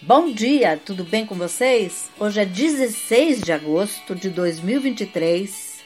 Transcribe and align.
Bom 0.00 0.30
dia, 0.30 0.80
tudo 0.86 1.02
bem 1.02 1.26
com 1.26 1.34
vocês? 1.34 2.08
Hoje 2.20 2.38
é 2.40 2.44
16 2.44 3.42
de 3.42 3.52
agosto 3.52 4.14
de 4.14 4.30
2023, 4.30 5.80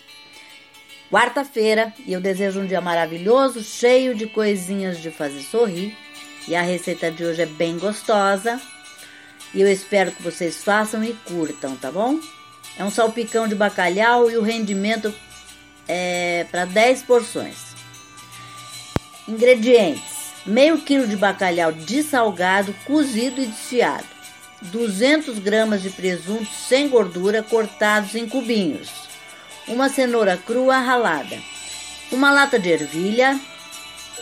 quarta-feira, 1.11 1.95
e 2.07 2.13
eu 2.13 2.21
desejo 2.21 2.61
um 2.61 2.67
dia 2.67 2.83
maravilhoso, 2.83 3.65
cheio 3.65 4.15
de 4.15 4.27
coisinhas 4.27 5.01
de 5.01 5.11
fazer 5.11 5.41
sorrir. 5.41 5.97
E 6.47 6.55
a 6.55 6.61
receita 6.61 7.11
de 7.11 7.25
hoje 7.25 7.41
é 7.41 7.47
bem 7.47 7.79
gostosa, 7.79 8.61
e 9.55 9.63
eu 9.63 9.73
espero 9.73 10.13
que 10.13 10.23
vocês 10.23 10.63
façam 10.63 11.03
e 11.03 11.15
curtam, 11.25 11.75
tá 11.75 11.91
bom? 11.91 12.21
É 12.77 12.85
um 12.85 12.91
salpicão 12.91 13.49
de 13.49 13.55
bacalhau 13.55 14.31
e 14.31 14.37
o 14.37 14.43
rendimento 14.43 15.13
é 15.89 16.47
para 16.51 16.67
10 16.67 17.05
porções. 17.05 17.57
Ingredientes: 19.27 20.12
meio 20.45 20.79
quilo 20.79 21.07
de 21.07 21.17
bacalhau 21.17 21.73
dessalgado, 21.73 22.75
cozido 22.85 23.41
e 23.41 23.47
desfiado, 23.47 24.07
200 24.63 25.39
gramas 25.39 25.83
de 25.83 25.91
presunto 25.91 26.49
sem 26.53 26.89
gordura 26.89 27.43
cortados 27.43 28.15
em 28.15 28.29
cubinhos, 28.29 28.91
uma 29.67 29.89
cenoura 29.89 30.37
crua 30.37 30.79
ralada, 30.79 31.39
uma 32.11 32.31
lata 32.31 32.59
de 32.59 32.71
ervilha, 32.71 33.39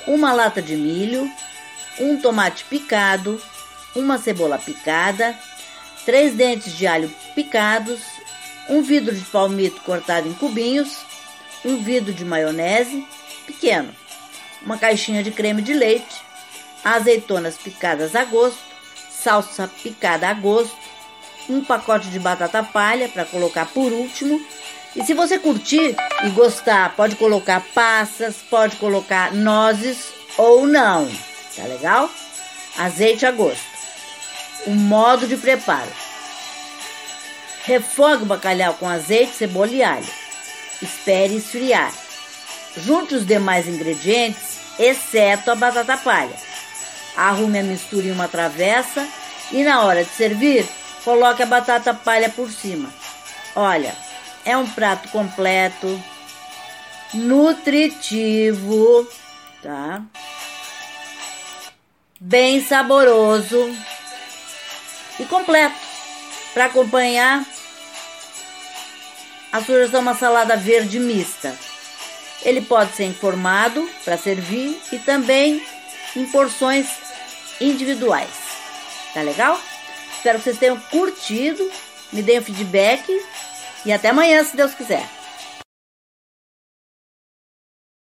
uma 0.06 0.32
lata 0.32 0.62
de 0.62 0.76
milho, 0.76 1.30
um 1.98 2.20
tomate 2.20 2.64
picado, 2.64 3.40
uma 3.94 4.18
cebola 4.18 4.58
picada, 4.58 5.36
três 6.04 6.34
dentes 6.34 6.76
de 6.76 6.86
alho 6.86 7.10
picados, 7.34 8.00
um 8.68 8.82
vidro 8.82 9.14
de 9.14 9.24
palmito 9.26 9.80
cortado 9.82 10.28
em 10.28 10.32
cubinhos, 10.34 11.04
um 11.64 11.82
vidro 11.82 12.12
de 12.12 12.24
maionese. 12.24 13.06
Pequeno, 13.46 13.92
uma 14.62 14.78
caixinha 14.78 15.22
de 15.22 15.30
creme 15.30 15.62
de 15.62 15.72
leite, 15.72 16.22
azeitonas 16.84 17.56
picadas 17.56 18.14
a 18.14 18.24
gosto, 18.24 18.58
salsa 19.10 19.68
picada 19.82 20.28
a 20.28 20.34
gosto, 20.34 20.76
um 21.48 21.64
pacote 21.64 22.08
de 22.08 22.18
batata 22.18 22.62
palha 22.62 23.08
para 23.08 23.24
colocar 23.24 23.66
por 23.66 23.92
último. 23.92 24.40
E 24.94 25.04
se 25.04 25.14
você 25.14 25.38
curtir 25.38 25.94
e 26.24 26.30
gostar, 26.30 26.94
pode 26.96 27.16
colocar 27.16 27.60
passas, 27.74 28.36
pode 28.48 28.76
colocar 28.76 29.32
nozes 29.32 30.08
ou 30.36 30.66
não. 30.66 31.08
Tá 31.56 31.64
legal? 31.64 32.10
Azeite 32.76 33.26
a 33.26 33.30
gosto. 33.30 33.62
O 34.66 34.70
modo 34.70 35.26
de 35.26 35.36
preparo. 35.36 35.90
Refogue 37.64 38.24
o 38.24 38.26
bacalhau 38.26 38.74
com 38.74 38.88
azeite, 38.88 39.36
cebola 39.36 39.70
e 39.70 39.82
alho. 39.82 40.08
Espere 40.82 41.36
esfriar. 41.36 41.92
Junte 42.76 43.14
os 43.14 43.26
demais 43.26 43.66
ingredientes, 43.66 44.58
exceto 44.78 45.50
a 45.50 45.54
batata 45.54 45.96
palha. 45.96 46.36
Arrume 47.16 47.58
a 47.58 47.62
mistura 47.62 48.06
em 48.06 48.12
uma 48.12 48.28
travessa 48.28 49.06
e 49.50 49.62
na 49.64 49.82
hora 49.82 50.04
de 50.04 50.10
servir, 50.10 50.66
coloque 51.04 51.42
a 51.42 51.46
batata 51.46 51.92
palha 51.92 52.28
por 52.30 52.50
cima. 52.50 52.92
Olha, 53.54 53.94
é 54.44 54.56
um 54.56 54.66
prato 54.66 55.08
completo, 55.08 56.00
nutritivo, 57.12 59.08
tá? 59.62 60.02
Bem 62.20 62.62
saboroso 62.64 63.74
e 65.18 65.24
completo 65.24 65.76
para 66.52 66.66
acompanhar 66.66 67.44
a 69.52 69.60
sugestão 69.60 70.00
uma 70.00 70.14
salada 70.14 70.56
verde 70.56 71.00
mista. 71.00 71.54
Ele 72.42 72.60
pode 72.60 72.94
ser 72.94 73.04
informado 73.04 73.88
para 74.04 74.16
servir 74.16 74.80
e 74.92 74.98
também 74.98 75.62
em 76.16 76.26
porções 76.26 76.86
individuais. 77.60 78.30
Tá 79.12 79.22
legal? 79.22 79.60
Espero 80.16 80.38
que 80.38 80.44
vocês 80.44 80.58
tenham 80.58 80.78
curtido, 80.78 81.70
me 82.12 82.22
deem 82.22 82.40
feedback 82.40 83.04
e 83.84 83.92
até 83.92 84.10
amanhã, 84.10 84.42
se 84.44 84.56
Deus 84.56 84.74
quiser. 84.74 85.19